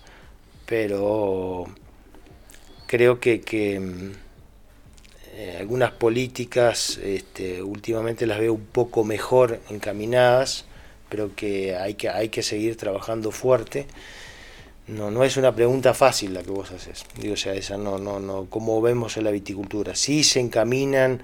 [0.65, 1.65] pero
[2.87, 4.28] creo que, que, mm,
[5.41, 10.65] eh, algunas políticas este, últimamente las veo un poco mejor encaminadas,
[11.07, 13.87] pero que hay que, hay que seguir trabajando fuerte.
[14.87, 17.05] No, no es una pregunta fácil la que vos haces.
[17.17, 19.95] Digo, o sea, esa no, no, no, cómo vemos en la viticultura.
[19.95, 21.21] Sí se encaminan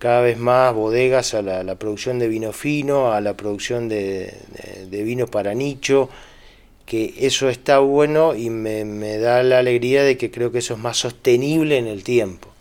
[0.00, 4.86] cada vez más bodegas a la, producción de vino fino, a la producción de, de,
[4.86, 6.08] de vinos para nicho,
[6.86, 10.74] que eso está bueno y me, me da la alegría de que creo que eso
[10.74, 12.53] es más sostenible en el tiempo.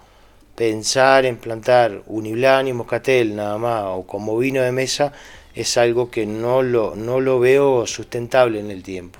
[0.55, 5.11] Pensar en plantar Uniblan y Moscatel nada más o como vino de mesa
[5.55, 9.19] es algo que no lo, no lo veo sustentable en el tiempo.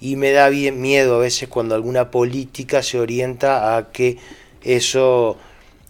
[0.00, 4.18] Y me da bien miedo a veces cuando alguna política se orienta a que
[4.62, 5.36] eso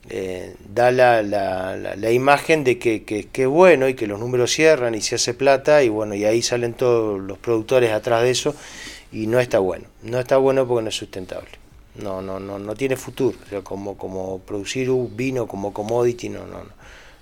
[0.08, 4.06] eh, da la, la, la, la imagen de que, que, que es bueno y que
[4.06, 7.92] los números cierran y se hace plata y bueno y ahí salen todos los productores
[7.92, 8.54] atrás de eso
[9.12, 9.84] y no está bueno.
[10.02, 11.67] No está bueno porque no es sustentable
[11.98, 16.28] no no no no tiene futuro o sea, como como producir un vino como commodity
[16.28, 16.62] no no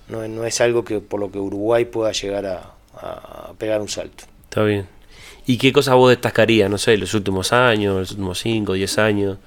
[0.08, 3.88] no no, es algo que por lo que Uruguay pueda llegar a, a pegar un
[3.88, 4.24] salto
[4.56, 4.86] Está bien.
[5.44, 9.38] ¿Y qué cosas vos destacarías, no sé, los últimos años, los últimos 5, 10 años?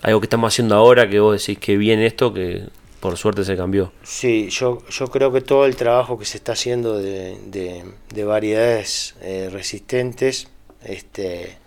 [0.00, 2.62] Algo que estamos haciendo ahora que vos decís que bien esto, que
[3.00, 3.92] por suerte se cambió.
[4.02, 7.84] Sí, yo, yo creo que todo el trabajo que se está haciendo de, de,
[8.14, 10.48] de variedades eh, resistentes,
[10.82, 11.58] este,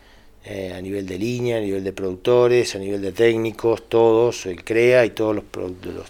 [0.46, 4.64] eh, a nivel de línea, a nivel de productores, a nivel de técnicos, todos, el
[4.64, 5.44] CREA y todos los,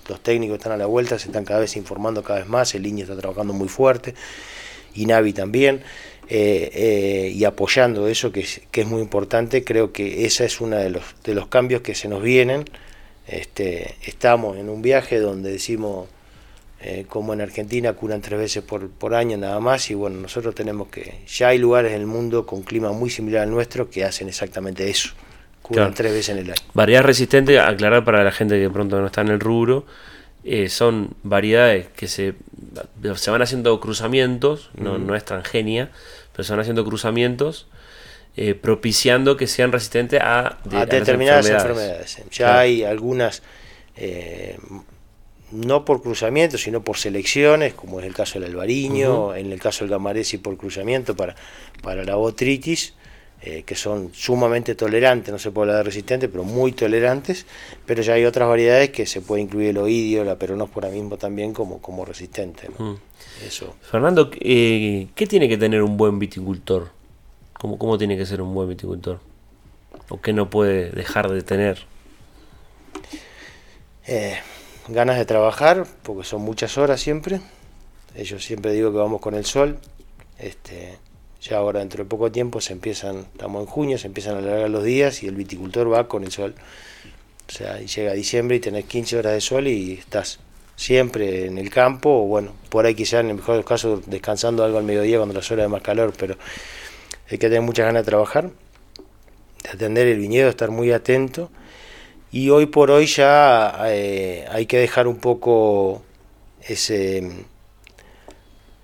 [0.08, 2.84] los, técnicos están a la vuelta se están cada vez informando cada vez más, el
[2.84, 4.14] línea está trabajando muy fuerte,
[4.96, 5.82] INAVI también.
[6.30, 9.64] eh, eh, y apoyando eso que es, que es muy importante.
[9.64, 12.66] Creo que ese es uno de los, de los cambios que se nos vienen.
[13.28, 16.08] Este, estamos en un viaje donde decimos,
[16.82, 20.56] eh, como en Argentina, curan tres veces por, por año nada más y bueno, nosotros
[20.56, 24.06] tenemos que, ya hay lugares en el mundo con clima muy similar al nuestro que
[24.06, 25.10] hacen exactamente eso,
[25.62, 25.94] curan Claro.
[25.96, 26.62] tres veces en el año.
[26.74, 29.86] Variedad resistente, aclarar para la gente que de pronto no está en el rubro,
[30.46, 32.34] eh, son variedades que se,
[33.16, 35.90] se van haciendo cruzamientos, no, no es transgenia,
[36.32, 37.68] pero se van haciendo cruzamientos
[38.38, 42.18] eh, propiciando que sean resistentes a, de- a a las determinadas enfermedades.
[42.32, 42.60] Ya Claro.
[42.60, 43.44] hay algunas,
[45.52, 49.84] no por cruzamiento, sino por selecciones, como es el caso del albariño, en el caso
[49.84, 51.36] del gamaresi por cruzamiento para,
[51.82, 52.94] para la botritis,
[53.42, 57.46] eh, que son sumamente tolerantes, no se puede hablar de resistentes, pero muy tolerantes,
[57.86, 61.54] pero ya hay otras variedades que se puede incluir el oidio, la peronospora mismo también
[61.54, 62.70] como, como resistente.
[62.78, 63.00] ¿no?
[63.46, 63.76] Eso.
[63.82, 66.90] Fernando, eh, ¿qué tiene que tener un buen viticultor?
[67.54, 69.20] ¿Cómo, ¿Cómo tiene que ser un buen viticultor?
[70.10, 71.86] ¿O qué no puede dejar de tener?
[74.06, 74.38] Eh,
[74.94, 77.42] ganas de trabajar, porque son muchas horas siempre.
[78.16, 79.80] Yo siempre digo que vamos con el sol.
[80.38, 80.98] Este,
[81.42, 84.70] ya ahora dentro de poco tiempo se empiezan, estamos en junio, se empiezan a alargar
[84.70, 86.56] los días y el viticultor va con el sol.
[87.48, 90.40] O sea, llega diciembre y tenés 15 horas de sol y estás
[90.76, 94.02] siempre en el campo, o bueno, por ahí quizás en el mejor de los casos
[94.06, 96.38] descansando algo al mediodía cuando las horas de más calor, pero
[97.30, 98.50] hay que tener muchas ganas de trabajar,
[99.64, 101.52] de atender el viñedo, estar muy atento.
[102.32, 106.04] Y hoy por hoy ya eh, hay que dejar un poco
[106.62, 107.46] ese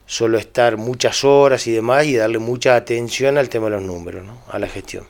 [0.08, 4.24] solo estar muchas horas y demás y darle mucha atención al tema de los números,
[4.26, 4.40] ¿no?
[4.50, 5.08] a la gestión.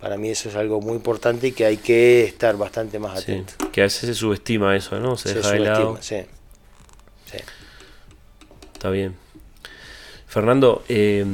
[0.00, 3.32] Para mí eso es algo muy importante y que hay que estar bastante más Sí,
[3.32, 3.70] atento.
[3.72, 5.16] que a veces se subestima eso, ¿no?
[5.16, 5.96] Se, Se deja de lado.
[5.96, 6.22] subestima,
[7.26, 7.36] sí.
[7.38, 7.44] Sí.
[8.74, 9.16] Está bien.
[10.28, 11.24] Fernando, eh,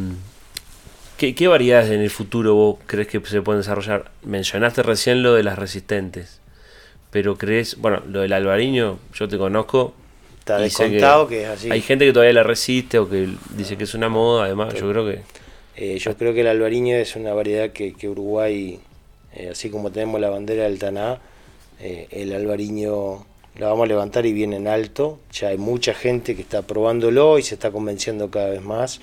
[1.17, 4.11] ¿qué, qué variedades en el futuro vos crees que se pueden desarrollar?
[4.23, 6.41] Mencionaste recién lo de las resistentes,
[7.11, 9.95] pero crees, bueno, lo del albariño, yo te conozco.
[10.39, 11.71] Está descontado que es así.
[11.71, 14.91] Hay gente que todavía la resiste o que dice que es una moda, además, yo
[14.91, 15.23] creo que...
[15.77, 18.79] Eh, yo creo que el albariño es una variedad que, que Uruguay,
[19.35, 21.19] eh, así como tenemos la bandera del Taná,
[21.81, 23.27] eh, el albariño
[23.59, 25.21] la vamos a levantar y viene en alto.
[25.33, 29.01] Ya hay mucha gente que está probándolo y se está convenciendo cada vez más.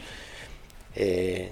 [0.96, 1.52] Eh,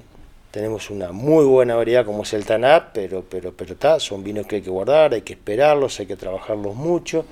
[0.52, 4.48] tenemos una muy buena variedad como es el Taná, pero pero pero está, son vinos
[4.48, 7.26] que hay que guardar, hay que esperarlos, hay que trabajarlos mucho.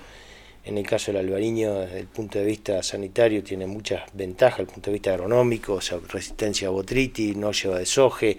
[0.65, 4.69] En el caso del albariño, desde el punto de vista sanitario, tiene muchas ventajas, desde
[4.69, 8.37] el punto de vista agronómico, resistencia a botritis, no lleva desoje,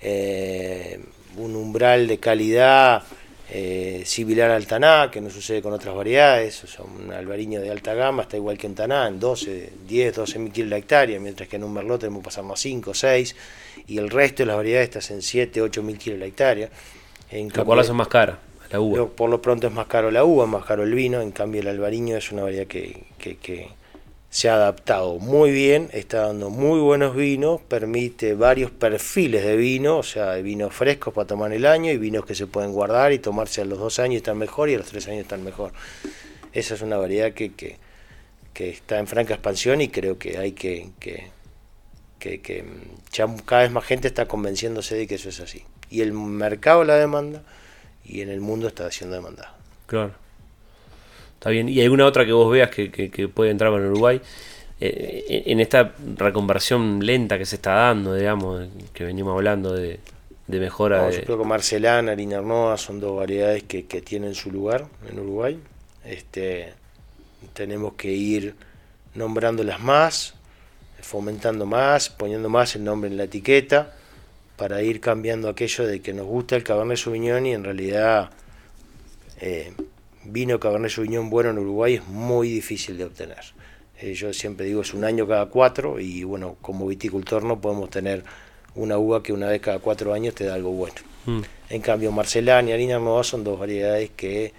[0.00, 1.00] eh,
[1.36, 3.02] un umbral de calidad
[3.52, 7.70] eh, similar al taná, que no sucede con otras variedades, o sea, un albariño de
[7.70, 11.18] alta gama está igual que un taná, en 12, 10, 12 mil kilos la hectárea,
[11.18, 13.36] mientras que en un merlot tenemos que pasarnos a 5, 6,
[13.88, 16.68] y el resto de las variedades están en 7, 8 mil kilos la hectárea.
[17.30, 18.38] En Lo cual hace más cara,
[18.70, 18.96] la uva.
[18.98, 21.60] lo- por lo pronto es más caro la uva, más caro el vino, en cambio
[21.60, 23.68] el albariño es una variedad que, que- que
[24.30, 29.98] se ha adaptado muy bien, está dando muy buenos vinos, permite varios perfiles de vino,
[29.98, 33.18] o sea, vinos frescos para tomar el año y vinos que se pueden guardar y
[33.18, 35.72] tomarse a los dos años están mejor y a los tres años están mejor.
[36.52, 37.78] Esa es una variedad que, que,
[38.54, 41.26] que está en franca expansión y creo que hay que, que,
[42.20, 45.64] que, que, mm, cada vez más gente está convenciéndose de que eso es así.
[45.90, 47.42] Y el mercado la demanda
[48.04, 49.56] y en el mundo está siendo demandada.
[49.86, 50.14] Claro.
[51.40, 51.68] Está bien.
[51.68, 54.20] ¿Y alguna otra que vos veas que, que- que puede entrar en Uruguay?
[54.80, 60.00] Eh, en en esta reconversión lenta que se está dando, digamos, que venimos hablando de,
[60.46, 61.16] de mejora No, de...
[61.16, 65.18] yo creo que Marcelana, Harina Arnoa son dos variedades que, que tienen su lugar en
[65.18, 65.58] Uruguay.
[66.04, 66.74] Este,
[67.54, 68.54] tenemos que ir
[69.14, 70.34] nombrándolas más,
[71.02, 73.94] fomentando más, poniendo más el nombre en la etiqueta,
[74.56, 78.30] para ir cambiando aquello de que nos gusta el Cabernet Sauvignon y en realidad
[79.40, 79.72] eh,
[80.24, 83.38] vino Cabernet Sauvignon bueno en Uruguay es muy difícil de obtener.
[84.00, 87.90] Eh, yo siempre digo es un año cada cuatro y bueno, como viticultor no podemos
[87.90, 88.24] tener
[88.74, 90.94] una uva que una vez cada cuatro años te da algo bueno.
[91.26, 94.52] Mm, En cambio, Marcelán y Harina Nueva son dos variedades que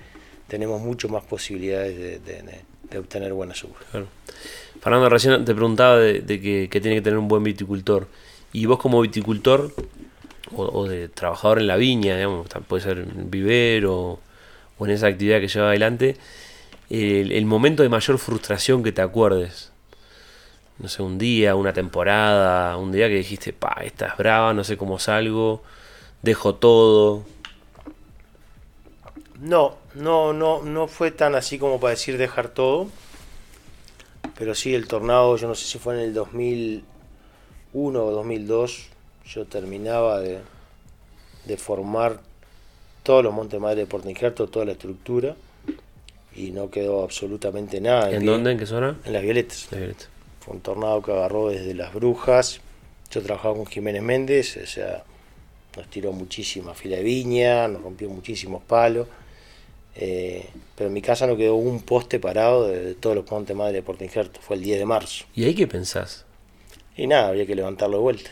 [0.48, 3.78] tenemos mucho más posibilidades de, de- de- de obtener buenas uvas.
[3.90, 4.08] claro.
[4.82, 8.08] Fernando, recién te preguntaba de, que, que tiene que tener un buen viticultor.
[8.52, 9.72] Y vos como viticultor
[10.54, 14.20] o, o de trabajador en la viña, digamos, puede ser vivero
[14.86, 16.18] en esa actividad que lleva adelante,
[16.90, 19.72] el, momento de mayor frustración que te acuerdes.
[20.80, 24.64] No sé, un día, una temporada, un día que dijiste, pa, esta es brava, no
[24.64, 25.62] sé cómo salgo,
[26.22, 27.24] dejo todo.
[29.40, 32.88] No, no, no, no fue tan así como para decir dejar todo.
[34.38, 36.84] Pero sí, el tornado, yo no sé si fue en el 2000,
[37.74, 38.88] 2001 o 2002
[39.26, 40.40] yo terminaba de,
[41.46, 42.20] de formar
[43.04, 45.36] todos los Montes Madre de Puerto Injerto, toda la estructura,
[46.36, 48.12] y no quedó absolutamente nada.
[48.12, 48.52] ¿En dónde?
[48.52, 48.98] ¿En qué zona?
[49.06, 49.68] En las Violetas.
[49.72, 50.06] La Violeta.
[50.40, 52.62] Fue un tornado que agarró desde las brujas.
[53.12, 55.04] Yo trabajaba con Jiménez Méndez, o sea,
[55.76, 59.08] nos tiró muchísima fila de viña, nos rompió muchísimos palos.
[59.96, 63.56] Eh, pero en mi casa no quedó un poste parado de, de todos los Montes
[63.56, 64.40] Madre de Puerto Injerto.
[64.42, 65.26] Fue el 10 de marzo.
[65.36, 66.26] ¿Y ahí qué pensás?
[66.96, 68.32] Y nada, había que levantarlo de vuelta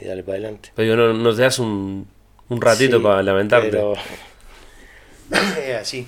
[0.00, 0.70] y darle para adelante.
[0.74, 2.06] Pero digo, no, no te das un,
[2.52, 3.70] un ratito Sí, para lamentarte.
[3.70, 3.94] Pero
[5.58, 6.06] es así.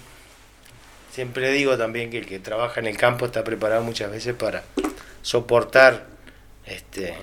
[1.11, 4.65] Siempre digo también que el que trabaja en el campo está preparado muchas veces para
[5.23, 6.07] soportar
[6.67, 7.15] este,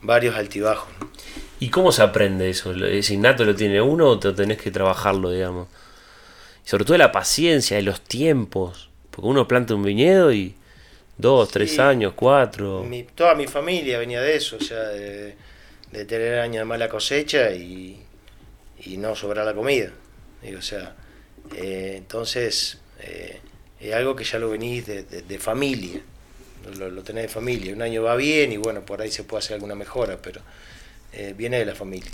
[0.00, 0.88] varios altibajos.
[1.00, 1.10] ¿no?
[1.60, 2.72] ¿Y cómo se aprende eso?
[2.72, 5.68] ¿Lo- ¿Es innato lo tiene uno o te tenés que trabajarlo, digamos?
[6.64, 8.88] Y sobre todo la paciencia y los tiempos.
[9.10, 10.54] Porque uno planta un viñedo y
[11.18, 12.84] dos, tres años, cuatro.
[12.84, 15.34] Mi- toda mi familia venía de eso, o sea, de,
[15.92, 18.02] de tener años de mala cosecha y,
[18.84, 19.90] y no sobrar la comida.
[20.56, 20.94] O sea,
[21.54, 23.40] eh, entonces eh,
[23.80, 26.00] es algo que ya lo venís de, de- de familia,
[26.78, 27.72] lo, lo tenés de familia.
[27.74, 30.40] Un año va bien y bueno, por ahí se puede hacer alguna mejora, pero
[31.12, 32.10] eh, viene de la familia,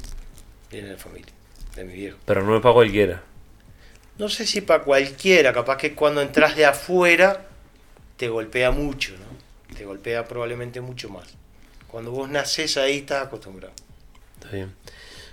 [0.70, 1.32] viene de la familia,
[1.76, 2.18] de mi viejo.
[2.24, 3.22] Pero no es para cualquiera.
[4.18, 7.46] No sé si para cualquiera, capaz que cuando entras de afuera
[8.16, 9.74] te golpea mucho, ¿no?
[9.74, 11.28] Te golpea probablemente mucho más.
[11.88, 13.74] Cuando vos nacés ahí estás acostumbrado.
[14.38, 14.74] Está bien.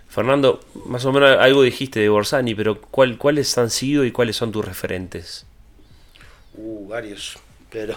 [0.09, 4.35] Fernando, más o menos algo dijiste de Borsani, pero ¿cuál, ¿cuáles han sido y cuáles
[4.35, 5.45] son tus referentes?
[6.55, 7.37] Uh, varios.
[7.69, 7.95] Pero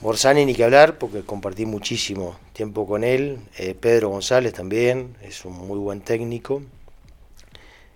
[0.00, 3.40] Borsani ni que hablar, porque compartí muchísimo tiempo con él.
[3.58, 6.62] Eh, Pedro González también, es un muy buen técnico.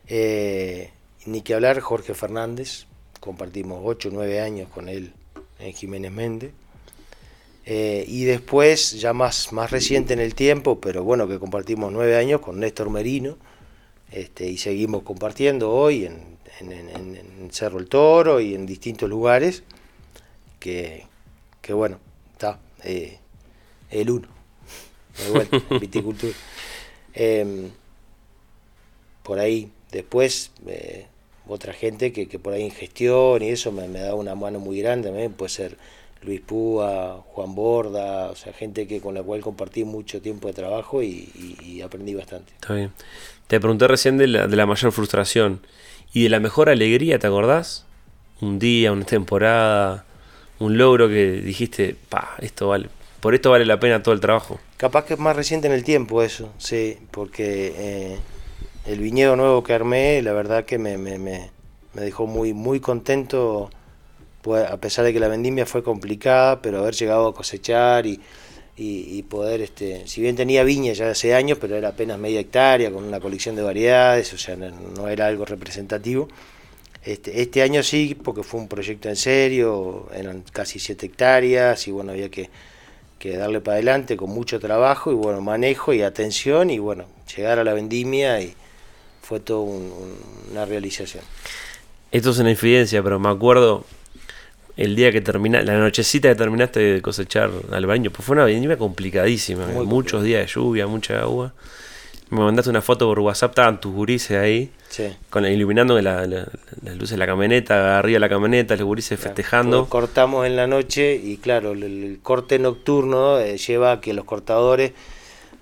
[0.08, 0.90] Eh,
[1.26, 2.87] ni que hablar Jorge Fernández,
[3.20, 5.12] compartimos 8 o 9 años con él
[5.60, 6.52] en Jiménez Méndez.
[7.66, 12.16] Eh, y después, ya más, más reciente en el tiempo, pero bueno, que compartimos 9
[12.16, 13.38] años con Néstor Merino.
[14.12, 18.66] Este, y seguimos compartiendo hoy en, en- en- en- en Cerro el Toro y en
[18.66, 19.64] distintos lugares,
[20.61, 21.07] que,
[21.62, 21.98] que bueno,
[22.33, 23.18] está eh,
[23.90, 24.29] el uno,
[25.18, 26.37] de vuelta, en viticultura.
[27.14, 27.70] Em,
[29.22, 31.07] por ahí, después, eh,
[31.48, 34.61] otra gente que, que por ahí en gestión y eso me, me da una mano
[34.61, 35.79] muy grande también, puede ser
[36.24, 40.54] Luis Púa, Juan Borda, o sea, gente que con la cual compartí mucho tiempo de
[40.54, 42.52] trabajo y, y- y aprendí bastante.
[42.54, 42.92] Está bien.
[43.46, 45.60] Te pregunté recién de la, de la mayor frustración
[46.12, 47.84] y de la mejor alegría, ¿te acordás?
[48.40, 50.04] Un día, una temporada,
[50.58, 52.88] un logro que dijiste, pa, esto vale,
[53.20, 54.58] por esto vale la pena todo el trabajo.
[54.76, 58.18] Capaz que es más reciente en el tiempo eso, sí, porque eh,
[58.87, 61.50] el viñedo nuevo que armé, la verdad que me, me, me,
[61.94, 63.70] me dejó muy, muy contento,
[64.52, 68.20] a pesar de que la vendimia fue complicada, pero haber llegado a cosechar y,
[68.76, 72.90] y, poder, este, si bien tenía viña ya hace años, pero era apenas media hectárea,
[72.90, 76.28] con una colección de variedades, o sea, no, era algo representativo.
[77.04, 81.90] Este, este año sí, porque fue un proyecto en serio, eran casi 7 hectáreas y
[81.90, 82.48] bueno, había que,
[83.18, 87.04] que darle para adelante con mucho trabajo y bueno, manejo y atención y bueno,
[87.37, 88.54] llegar a la vendimia y
[89.22, 90.18] fue todo un- un-
[90.52, 91.22] una realización.
[92.11, 93.85] Esto es una infidencia, pero me acuerdo
[94.76, 98.76] el día que terminaste, la nochecita que terminaste de cosechar albaño, pues fue una vendimia
[98.76, 101.52] complicadísima, Muy muchos días de lluvia, mucha agua.
[102.30, 105.04] Me mandaste una foto por WhatsApp, estaban tus gurises ahí, Sí.
[105.30, 106.48] con iluminando la- la-
[106.82, 109.78] las luces de la camioneta, arriba de la camioneta, los gurises Claro, festejando.
[109.80, 114.14] porque Cortamos en la noche y claro, el, el corte nocturno eh, lleva a que
[114.14, 114.92] los cortadores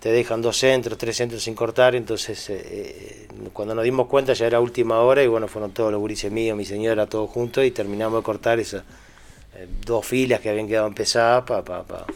[0.02, 4.32] te dejan dos centros, tres centros sin cortar, entonces eh, eh, cuando nos dimos cuenta
[4.32, 7.64] ya era última hora y bueno, fueron todos los gurises míos, mi señora, todos juntos
[7.64, 8.82] y terminamos de cortar esas
[9.54, 12.06] eh, dos filas que habían quedado empezadas para pa, pa-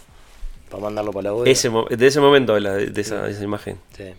[0.69, 1.53] pa mandarlo para la bodega.
[1.53, 3.79] Ese, de ese momento habla de, esa, de esa imagen.
[3.97, 4.13] Sí,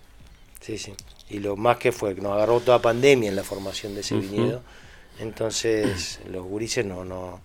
[0.61, 0.93] sí, sí.
[1.29, 4.15] Y lo más que fue que nos agarró toda pandemia en la formación de ese
[4.15, 4.23] Ujú.
[4.23, 4.61] viñedo.
[5.19, 7.41] Entonces los gurises no, no,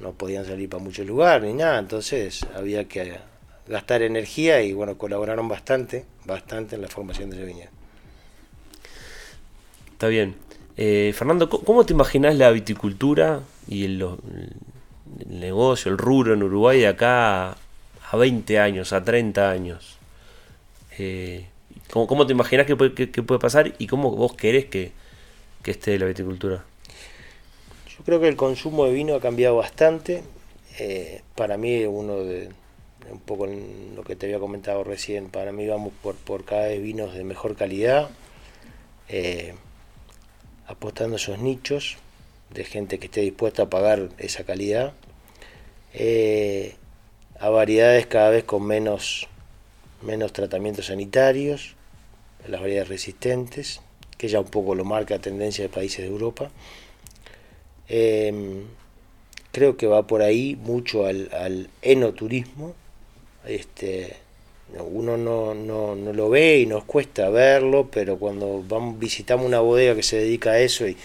[0.00, 1.78] no podían salir para muchos lugares ni nada.
[1.78, 3.18] Entonces había que
[3.70, 7.70] gastar energía y bueno, colaboraron bastante, bastante en la formación de ese viñedo.
[9.92, 10.34] Está bien.
[10.76, 14.04] Eh, Fernando, ¿cómo- ¿cómo te imaginas la viticultura y el,
[15.28, 19.98] negocio, el rubro en Uruguay de acá a 20 años, a 30 años?
[20.98, 21.46] Eh,
[21.92, 24.92] ¿cómo, cómo te imaginas que puede, que- que puede pasar y cómo vos querés que,
[25.62, 26.64] que esté la viticultura?
[27.96, 30.22] Yo creo que el consumo de vino ha cambiado bastante.
[30.78, 32.48] Eh, para mí, uno de,
[33.10, 36.68] un poco en lo que te había comentado recién, para mí vamos por, por cada
[36.68, 38.10] vez vinos de mejor calidad,
[39.08, 39.54] eh,
[40.66, 41.96] apostando esos nichos
[42.50, 44.92] de gente que esté dispuesta a pagar esa calidad,
[45.94, 46.76] eh,
[47.38, 49.28] a variedades cada vez con menos
[50.02, 51.74] menos tratamientos sanitarios,
[52.48, 53.80] las variedades resistentes,
[54.16, 56.50] que ya un poco lo marca la tendencia de países de Europa.
[57.88, 58.64] Em,
[59.52, 62.74] creo que va por ahí mucho al enoturismo.
[63.46, 64.16] Este,
[64.78, 69.60] uno no, no, no, lo ve y nos cuesta verlo, pero cuando vamos, visitamos una
[69.60, 70.96] bodega que se dedica a eso y,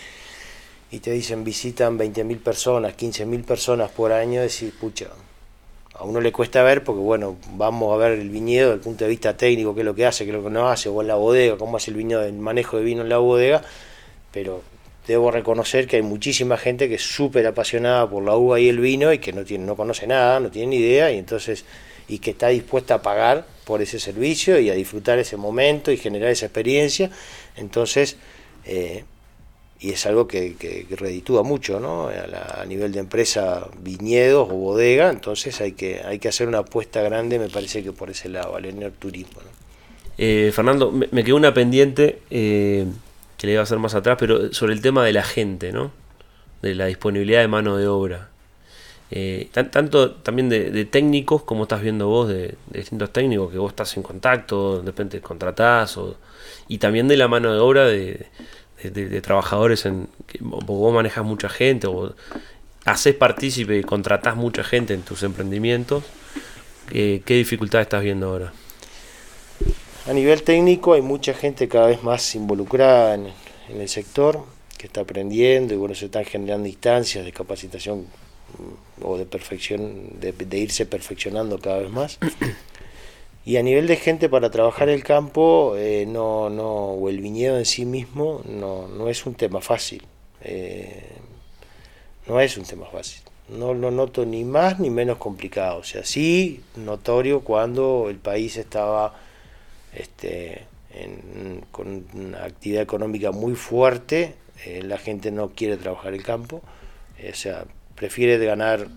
[0.92, 5.08] y te dicen visitan 20.000 personas, 15.000 personas por año, decir, pucha,
[5.94, 9.06] a uno le cuesta ver porque, bueno, vamos a ver el viñedo desde el punto
[9.06, 11.02] de vista técnico, qué es lo que hace, qué es lo que no hace, o
[11.02, 13.62] en la bodega, cómo hace el viñedo, el manejo de vino en la bodega,
[14.32, 14.62] pero
[15.08, 18.80] debo reconocer que hay muchísima gente que es súper apasionada por la uva y el
[18.80, 21.64] vino y que no, tiene, no conoce nada, no tiene ni idea, y entonces
[22.08, 25.98] y que está dispuesta a pagar por ese servicio y a disfrutar ese momento y
[25.98, 27.10] generar esa experiencia.
[27.56, 28.18] Entonces,
[28.66, 29.04] eh,
[29.80, 32.08] y es algo que, que, reditúa mucho ¿no?
[32.08, 36.60] a, la, nivel de empresa, viñedos o bodega, entonces hay que, hay que hacer una
[36.60, 39.42] apuesta grande, me parece que por ese lado, al turismo.
[39.42, 39.50] ¿no?
[40.18, 42.86] Eh, Fernando, me, me, quedó una pendiente eh,
[43.38, 45.92] que le iba a hacer más atrás, pero sobre el tema de la gente, ¿no?
[46.62, 48.30] de la disponibilidad de mano de obra.
[49.12, 53.72] Eh, tan, tanto también de, técnicos como estás viendo vos, de, distintos técnicos que vos
[53.72, 56.18] estás en contacto, de repente contratás, o,
[56.68, 58.28] y también de la mano de obra de,
[59.22, 62.14] trabajadores en que vos manejas mucha gente, o
[62.86, 66.04] haces partícipe y contratás mucha gente en tus emprendimientos.
[66.92, 68.54] Eh, ¿Qué dificultades estás viendo ahora?
[70.08, 73.28] A nivel técnico hay mucha gente cada vez más involucrada en,
[73.70, 74.46] en el sector,
[74.78, 78.06] que está aprendiendo y bueno, se están generando instancias de capacitación
[79.02, 82.20] o de perfección, de, irse perfeccionando cada vez más.
[83.46, 87.60] Y a nivel de gente para trabajar el campo, eh, no, no, o el viñedo
[87.60, 90.04] en sí mismo, no, no es un tema fácil.
[90.42, 91.04] Eh,
[92.28, 93.22] no es un tema fácil.
[93.50, 95.78] No lo noto ni más ni menos complicado.
[95.78, 99.14] O sea, sí notorio cuando el país estaba
[99.94, 100.66] este,
[101.72, 104.34] con una actividad económica muy fuerte,
[104.66, 106.64] eh, la gente no quiere trabajar el campo.
[107.30, 107.66] o sea,
[107.96, 108.88] prefiere ganar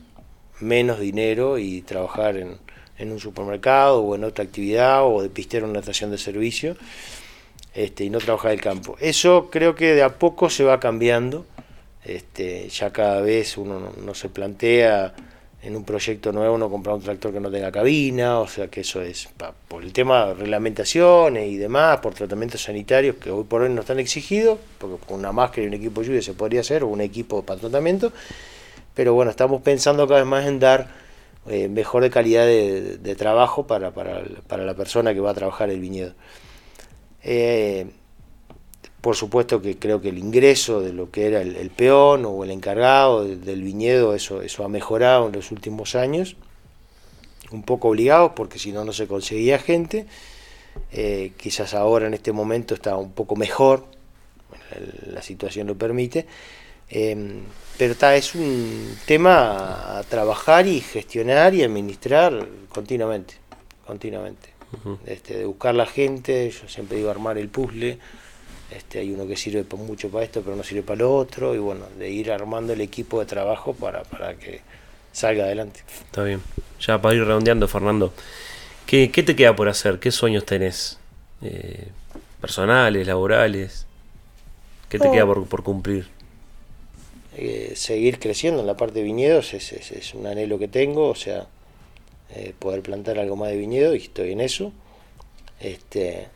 [0.61, 2.59] menos dinero y trabajar en,
[3.01, 6.77] un supermercado o en otra actividad o de pistero en una estación de servicio
[7.75, 8.97] este, y no trabajar el campo.
[8.99, 11.47] Eso creo que de a poco se va cambiando.
[12.05, 15.15] Este, ya cada vez uno no, se plantea
[15.63, 18.81] en un proyecto nuevo no comprar un tractor que no tenga cabina, o sea que
[18.81, 19.29] eso es
[19.67, 23.81] por el tema de reglamentaciones y demás, por tratamientos sanitarios que hoy por hoy no
[23.83, 26.89] están exigidos, porque con una máscara y un equipo de lluvia se podría hacer, o
[26.89, 28.13] un equipo para tratamiento,
[28.99, 30.89] pero bueno, estamos pensando cada vez más en dar
[31.49, 35.71] eh, mejor de calidad de, trabajo para, para, para, la persona que va a trabajar
[35.71, 36.15] el viñedo.
[37.23, 37.87] Eh,
[39.01, 42.51] por supuesto que creo que el ingreso de lo que era el, peón o el
[42.51, 46.35] encargado del, del viñedo, eso, eso ha mejorado en los últimos años,
[47.53, 50.07] un poco obligados porque si no, no se conseguía gente.
[50.91, 53.85] Eh, quizás ahora en este momento está un poco mejor,
[55.07, 56.27] la situación lo permite.
[56.91, 57.43] Eh,
[57.79, 63.35] pero ta, es un tema a trabajar y gestionar y administrar continuamente,
[63.87, 64.51] continuamente.
[64.73, 64.99] Uh -huh.
[65.07, 67.99] este, de buscar la gente, yo siempre digo armar el puzzle,
[68.71, 71.59] este, hay uno que sirve mucho para esto, pero no sirve para lo otro, y
[71.59, 74.61] bueno, de ir armando el equipo de trabajo para, para que
[75.13, 75.81] salga adelante.
[76.05, 76.43] Está bien.
[76.81, 78.13] Ya para ir redondeando, Fernando,
[78.87, 80.01] ¿qué, qué te queda por hacer?
[80.01, 80.99] ¿Qué sueños tenés?
[81.43, 81.89] Eh,
[82.41, 83.87] ¿Personales, laborales?
[84.89, 86.09] ¿Qué te queda por, por cumplir?
[87.41, 91.15] Eh, seguir creciendo en la parte de viñedos es, es, un anhelo que tengo, o
[91.15, 91.47] sea,
[92.35, 94.73] eh, poder plantar algo más de viñedo y estoy en eso.
[95.61, 96.27] Este,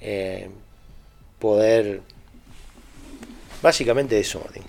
[0.00, 0.48] eh,
[1.38, 2.00] poder,
[3.60, 4.62] básicamente eso, Martín,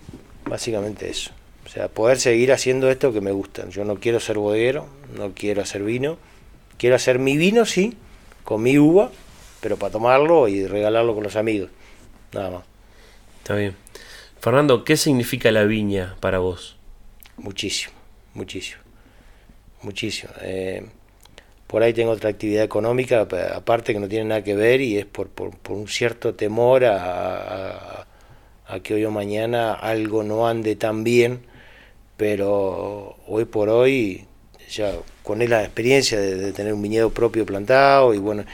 [0.43, 1.31] básicamente eso.
[1.65, 3.69] O sea, poder seguir haciendo esto que me gusta.
[3.69, 6.17] Yo no quiero ser bodeguero, no quiero hacer vino,
[6.77, 7.95] quiero hacer mi vino, sí,
[8.43, 9.09] con mi uva,
[9.61, 11.69] pero para tomarlo y regalarlo con los amigos,
[12.33, 12.63] nada más.
[13.41, 13.88] Está bien.
[14.39, 16.77] Fernando, ¿qué significa la viña para vos?
[17.35, 17.93] Muchísimo,
[18.33, 18.81] muchísimo,
[19.81, 20.31] muchísimo.
[20.41, 20.85] Eh,
[21.67, 25.05] por ahí tengo otra actividad económica, aparte que no tiene nada que ver y es
[25.05, 28.07] por, por, por un cierto temor a,
[28.65, 31.41] a, que hoy o mañana algo no ande tan bien,
[32.15, 34.25] pero hoy por hoy,
[34.69, 38.45] ya con la experiencia de, de tener un viñedo propio plantado y bueno,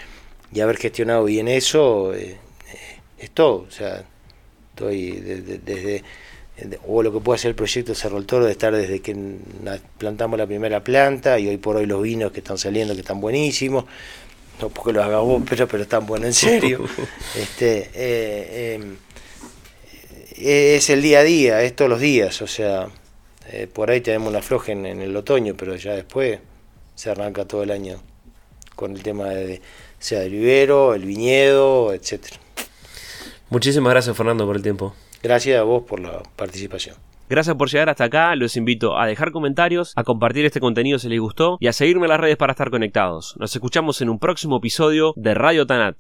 [0.52, 2.38] y haber gestionado bien eso, eh,
[2.74, 4.04] eh, es todo, o sea,
[4.76, 6.04] estoy desde, desde
[6.88, 9.16] o lo que puede hacer el proyecto Cerro el Toro de estar desde que
[9.98, 13.20] plantamos la primera planta y hoy por hoy los vinos que están saliendo que están
[13.20, 13.86] buenísimos
[14.62, 16.86] no porque los haga vos pero, pero están buenos en serio
[17.36, 18.98] este eh,
[20.38, 22.88] eh, es el día a día es todos los días o sea
[23.52, 26.40] eh, por ahí tenemos una floja en, en, el otoño pero ya después
[26.96, 28.02] se arranca todo el año
[28.76, 29.62] con el tema de
[30.00, 32.38] sea del vivero, el viñedo, etcétera.
[33.50, 34.94] Muchísimas gracias Fernando por el tiempo.
[35.22, 36.96] Gracias a vos por la participación.
[37.28, 41.10] Gracias por llegar hasta acá, los invito a dejar comentarios, a compartir este contenido si
[41.10, 43.36] les gustó y a seguirme en las redes para estar conectados.
[43.40, 45.96] Nos escuchamos en un próximo episodio de Radio Tanat.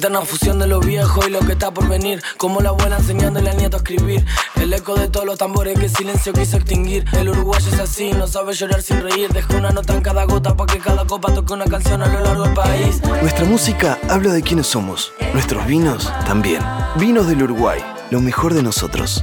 [0.00, 2.22] Eterna fusión de lo viejo y lo que está por venir.
[2.38, 4.24] Como la abuela enseñándole al nieto a escribir.
[4.56, 7.04] El eco de todos los tambores que el silencio quiso extinguir.
[7.12, 9.30] El uruguayo es así, no sabe llorar sin reír.
[9.30, 12.20] Deja una nota en cada gota para que cada copa toque una canción a lo
[12.20, 13.02] largo del país.
[13.20, 15.12] Nuestra música habla de quiénes somos.
[15.34, 16.62] Nuestros vinos también.
[16.96, 19.22] Vinos del Uruguay, lo mejor de nosotros.